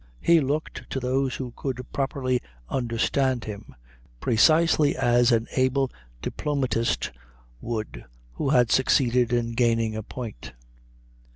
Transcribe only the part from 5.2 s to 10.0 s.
an able diplomatist would who had succeeded in gaining